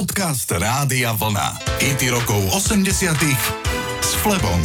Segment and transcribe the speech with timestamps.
[0.00, 1.60] Podcast Rádia Vlna.
[1.76, 3.20] IT rokov 80
[4.00, 4.56] s Flebom.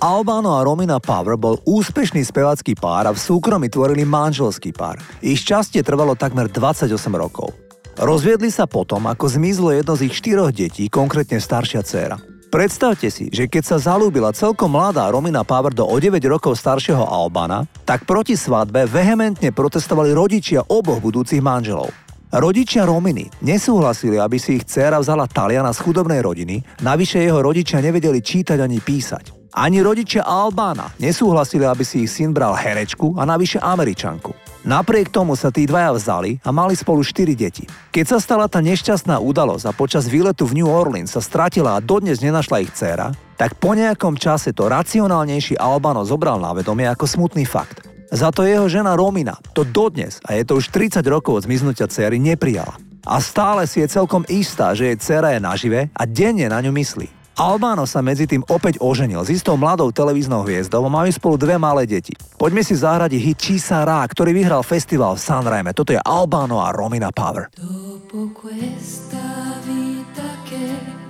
[0.00, 4.96] Albano a Romina Power bol úspešný spevacký pár a v súkromí tvorili manželský pár.
[5.20, 7.52] Ich šťastie trvalo takmer 28 rokov.
[8.00, 12.16] Rozviedli sa potom, ako zmizlo jedno z ich štyroch detí, konkrétne staršia dcéra.
[12.48, 17.04] Predstavte si, že keď sa zalúbila celkom mladá Romina Power do o 9 rokov staršieho
[17.04, 21.92] Albana, tak proti svadbe vehementne protestovali rodičia oboch budúcich manželov.
[22.32, 27.84] Rodičia Rominy nesúhlasili, aby si ich dcéra vzala Taliana z chudobnej rodiny, navyše jeho rodičia
[27.84, 29.52] nevedeli čítať ani písať.
[29.52, 34.32] Ani rodičia Albána nesúhlasili, aby si ich syn bral herečku a navyše Američanku.
[34.64, 37.68] Napriek tomu sa tí dvaja vzali a mali spolu 4 deti.
[37.92, 41.84] Keď sa stala tá nešťastná udalosť a počas výletu v New Orleans sa stratila a
[41.84, 47.04] dodnes nenašla ich dcéra, tak po nejakom čase to racionálnejší Albano zobral na vedomie ako
[47.04, 47.91] smutný fakt.
[48.12, 51.88] Za to jeho žena Romina to dodnes, a je to už 30 rokov od zmiznutia
[51.88, 52.76] céry, neprijala.
[53.08, 56.76] A stále si je celkom istá, že jej dcéra je nažive a denne na ňu
[56.76, 57.08] myslí.
[57.32, 61.56] Albáno sa medzi tým opäť oženil s istou mladou televíznou hviezdou a majú spolu dve
[61.56, 62.12] malé deti.
[62.36, 63.40] Poďme si zahrať hit
[63.72, 65.72] Rá, ktorý vyhral festival v Sanreme.
[65.72, 67.48] Toto je Albano a Romina Power.
[67.56, 71.01] Dopo questa vita che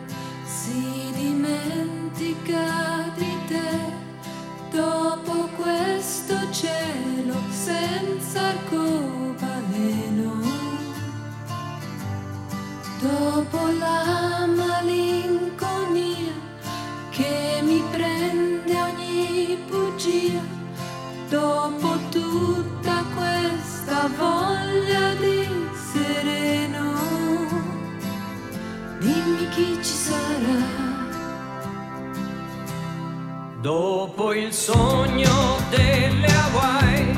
[6.53, 10.31] cielo senza arcobaleno
[13.01, 16.33] Dopo la malinconia
[17.11, 20.41] che mi prende ogni bugia,
[21.29, 25.49] dopo tutta questa voglia di
[25.93, 26.93] sereno,
[29.01, 30.82] dimmi chi ci sarà.
[33.63, 37.12] Dopo il sogno delle Hawaii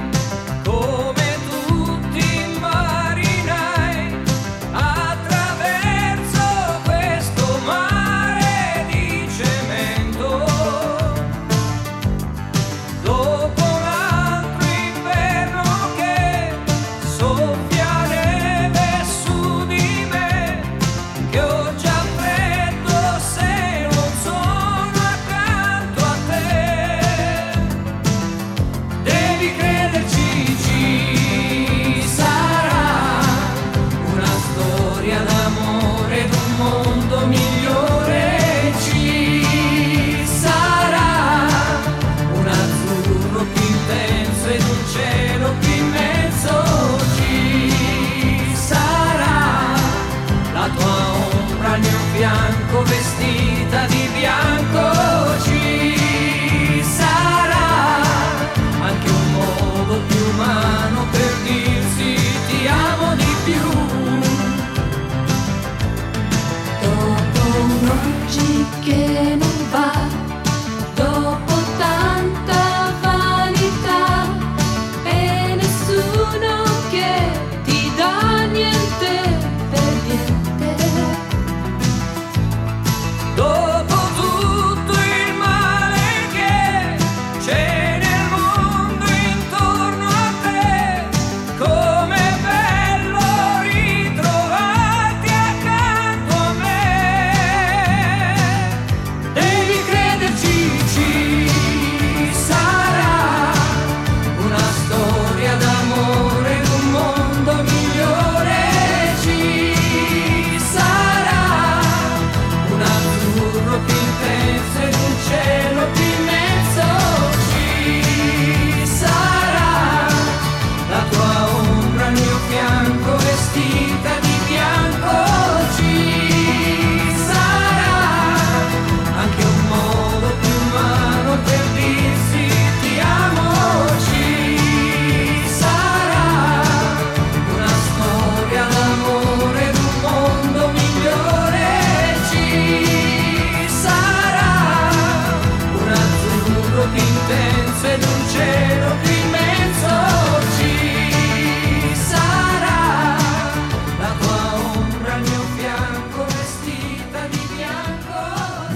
[68.28, 69.83] chicken and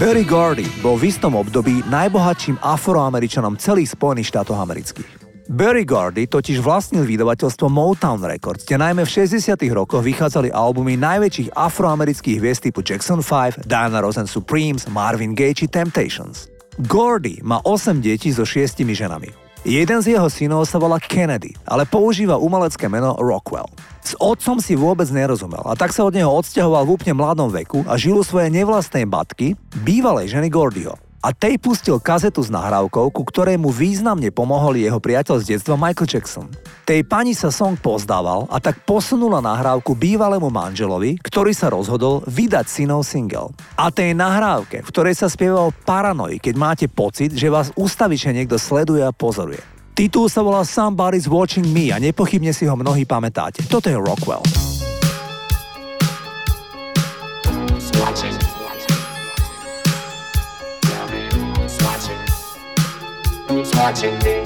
[0.09, 5.13] Barry Gordy bol v istom období najbohatším afroameričanom celých Spojených štátov amerických.
[5.53, 11.53] Barry Gordy totiž vlastnil vydavateľstvo Motown Records, kde najmä v 60 rokoch vychádzali albumy najväčších
[11.53, 16.49] afroamerických hviezd typu Jackson 5, Diana Ross and Supremes, Marvin Gaye či Temptations.
[16.89, 19.48] Gordy má 8 detí so 6 ženami.
[19.69, 23.69] Jeden z jeho synov sa volá Kennedy, ale používa umelecké meno Rockwell.
[24.01, 27.85] S otcom si vôbec nerozumel a tak sa od neho odsťahoval v úplne mladom veku
[27.85, 31.08] a žil u svojej nevlastnej matky, bývalej ženy Gordyho.
[31.19, 35.75] A tej pustil kazetu s nahrávkou, ku ktorej mu významne pomohol jeho priateľ z detstva
[35.75, 36.47] Michael Jackson.
[36.87, 42.71] Tej pani sa song pozdával a tak posunula nahrávku bývalému manželovi, ktorý sa rozhodol vydať
[42.71, 43.51] synov single.
[43.75, 48.55] A tej nahrávke, v ktorej sa spieval Paranoid, keď máte pocit, že vás ustavične niekto
[48.55, 49.61] sleduje a pozoruje.
[49.99, 53.67] Titul sa volá Somebody's Watching Me a nepochybne si ho mnohí pamätáte.
[53.67, 54.47] Toto je Rockwell.
[57.99, 58.48] Watching.
[63.59, 64.37] who's watching me.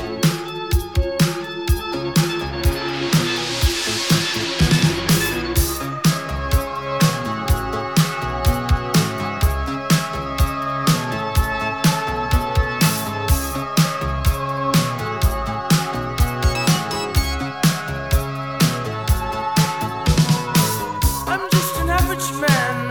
[21.26, 22.88] I'm just an average man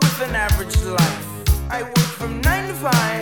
[0.00, 1.70] with an average life.
[1.70, 3.19] I work from nine to five.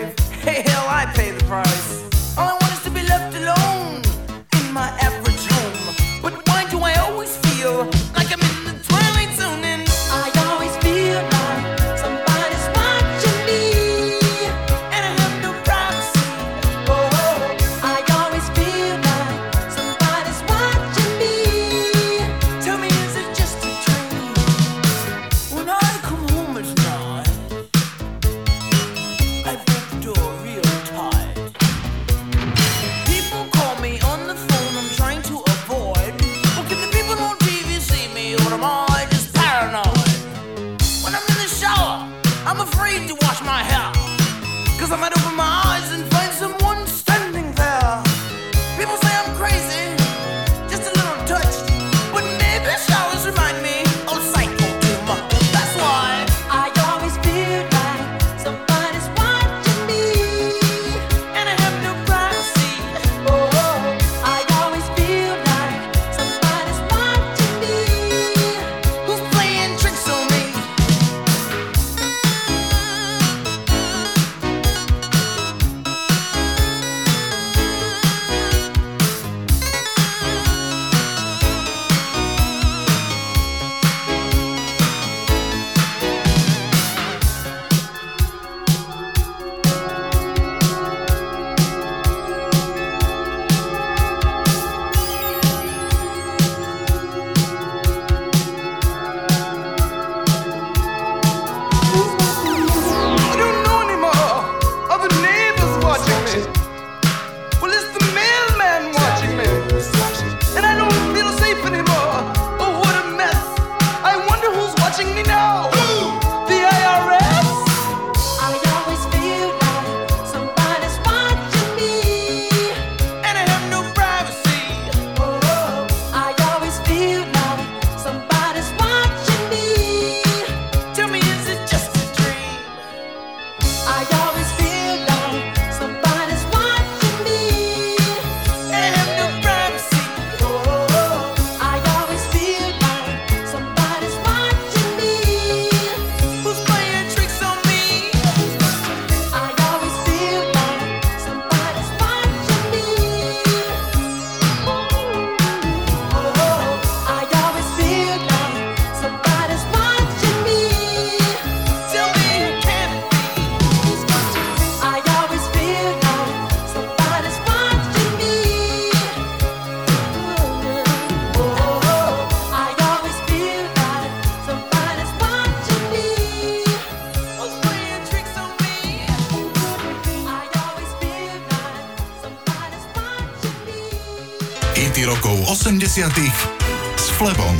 [186.96, 187.52] S Flebom.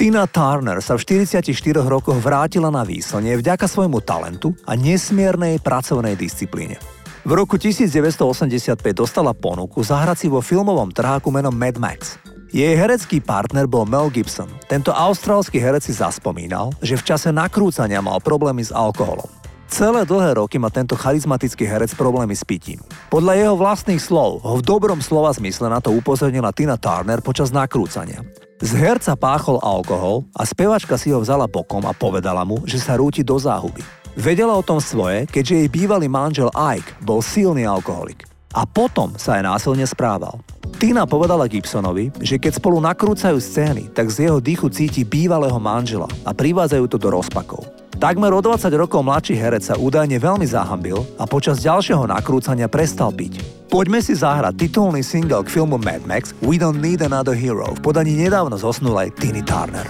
[0.00, 1.44] Tina Turner sa v 44
[1.76, 6.80] rokoch vrátila na výslnie vďaka svojmu talentu a nesmiernej pracovnej disciplíne.
[7.20, 12.16] V roku 1985 dostala ponuku zahrať si vo filmovom trháku menom Mad Max.
[12.48, 14.48] Jej herecký partner bol Mel Gibson.
[14.72, 19.39] Tento austrálsky herec si zaspomínal, že v čase nakrúcania mal problémy s alkoholom.
[19.70, 22.82] Celé dlhé roky má tento charizmatický herec problémy s pitím.
[23.06, 27.54] Podľa jeho vlastných slov ho v dobrom slova zmysle na to upozornila Tina Turner počas
[27.54, 28.26] nakrúcania.
[28.58, 32.98] Z herca páchol alkohol a spevačka si ho vzala bokom a povedala mu, že sa
[32.98, 33.80] rúti do záhuby.
[34.18, 38.26] Vedela o tom svoje, keďže jej bývalý manžel Ike bol silný alkoholik.
[38.50, 40.42] A potom sa aj násilne správal.
[40.82, 46.10] Tina povedala Gibsonovi, že keď spolu nakrúcajú scény, tak z jeho dýchu cíti bývalého manžela
[46.26, 47.62] a privádzajú to do rozpakov.
[47.98, 53.10] Takmer o 20 rokov mladší herec sa údajne veľmi zahambil a počas ďalšieho nakrúcania prestal
[53.10, 53.42] piť.
[53.66, 57.80] Poďme si zahrať titulný single k filmu Mad Max We Don't Need Another Hero v
[57.82, 59.86] podaní nedávno zosnulej Tiny Turner.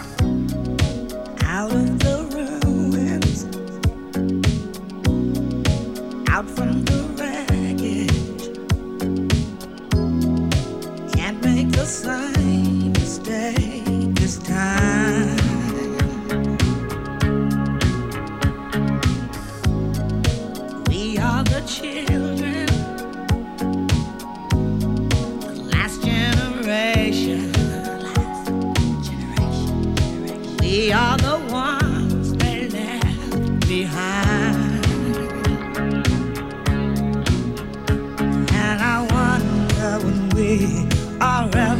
[6.30, 7.09] Out from the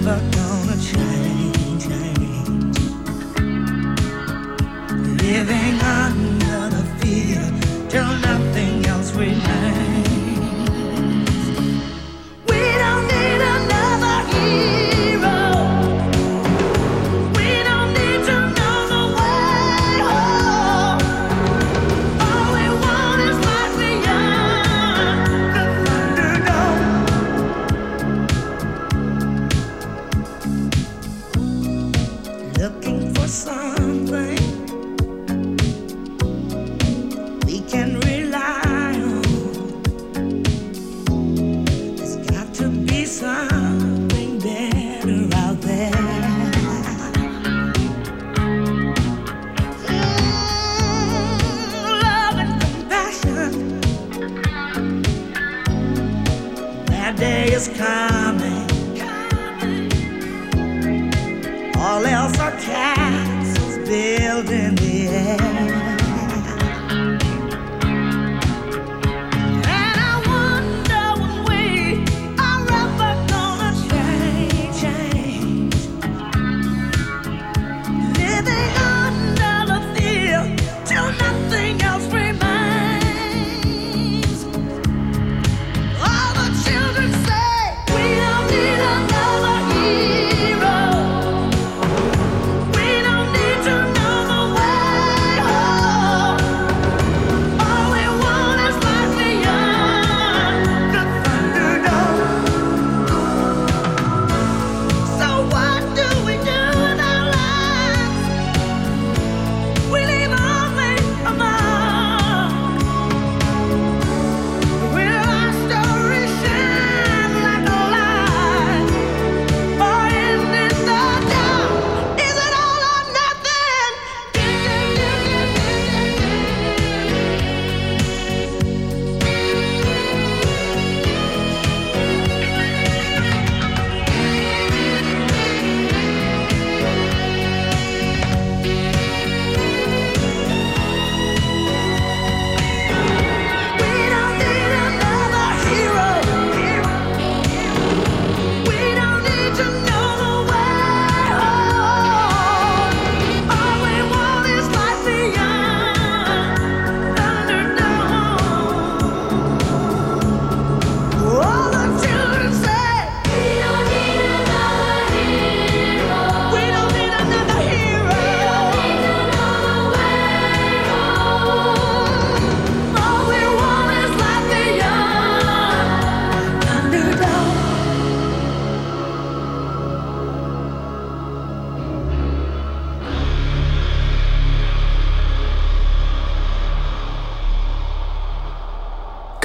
[0.02, 0.39] never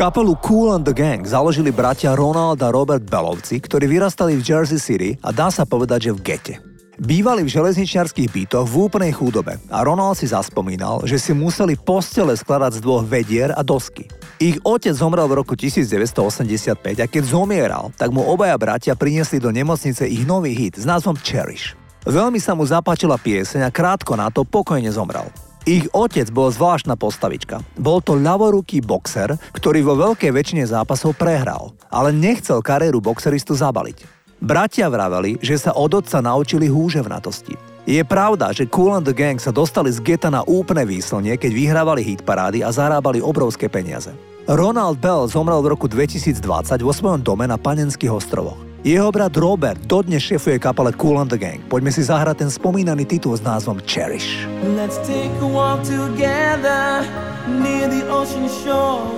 [0.06, 4.78] Kapelu Cool and the Gang založili bratia Ronald a Robert Belovci, ktorí vyrastali v Jersey
[4.78, 6.54] City a dá sa povedať, že v gete.
[7.02, 12.38] Bývali v železničiarských bytoch v úplnej chudobe a Ronald si zaspomínal, že si museli postele
[12.38, 14.06] skladať z dvoch vedier a dosky.
[14.38, 19.50] Ich otec zomrel v roku 1985 a keď zomieral, tak mu obaja bratia priniesli do
[19.50, 21.74] nemocnice ich nový hit s názvom Cherish.
[22.06, 25.26] Veľmi sa mu zapáčila pieseň a krátko na to pokojne zomrel.
[25.66, 27.58] Ich otec bol zvláštna postavička.
[27.82, 34.06] Bol to ľavoruký boxer, ktorý vo veľkej väčšine zápasov prehral, ale nechcel kariéru boxeristu zabaliť.
[34.38, 37.58] Bratia vraveli, že sa od otca naučili húževnatosti.
[37.90, 41.58] Je pravda, že Cool and the Gang sa dostali z geta na úplné výslnie, keď
[41.58, 44.14] vyhrávali hitparády a zarábali obrovské peniaze.
[44.46, 46.46] Ronald Bell zomrel v roku 2020
[46.86, 48.65] vo svojom dome na Panenských ostrovoch.
[48.86, 51.58] Jeho brat Robert dodnes šefuje kapele Cool and the Gang.
[51.66, 54.46] Poďme si zahrať ten spomínaný titul s názvom Cherish.
[54.78, 57.02] Let's take a walk together
[57.50, 59.10] near the ocean shore.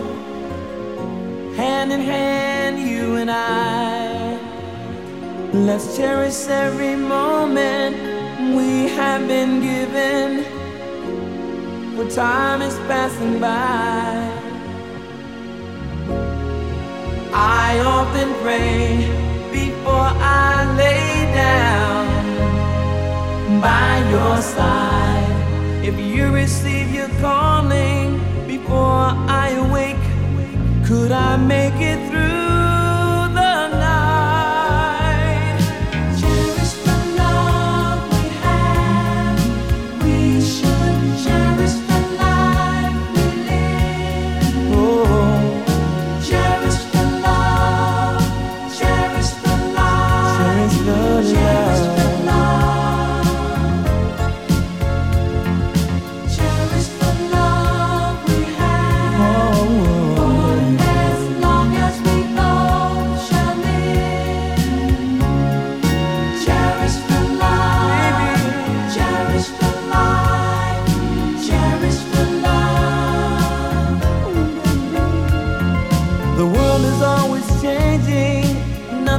[1.60, 4.40] Hand in hand, you and I.
[5.52, 8.00] Let's cherish every moment
[8.56, 10.48] we have been given.
[12.00, 14.16] For time is passing by.
[17.36, 19.27] I often pray
[19.88, 22.06] before I lay down
[23.62, 25.86] by your side.
[25.86, 29.08] If you receive your calling before
[29.44, 30.06] I awake,
[30.86, 32.47] could I make it through?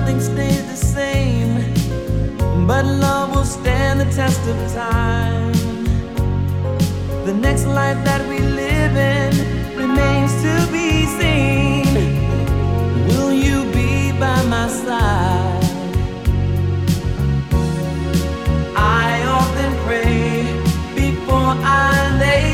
[0.09, 5.53] nothing stays the same, but love will stand the test of time.
[7.27, 9.33] The next life that we live in
[9.77, 11.95] remains to be seen.
[13.09, 15.65] Will you be by my side?
[18.77, 20.43] I often pray
[20.95, 22.48] before I lay.